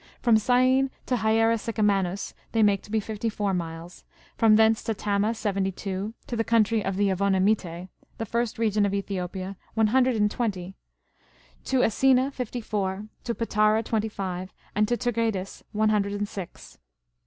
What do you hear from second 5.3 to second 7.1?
seventy two, to the country of the